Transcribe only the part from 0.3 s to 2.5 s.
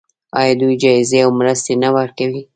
آیا دوی جایزې او مرستې نه ورکوي؟